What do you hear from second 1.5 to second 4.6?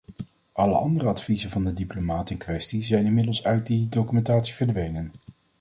de diplomaat in kwestie zijn inmiddels uit die documentatie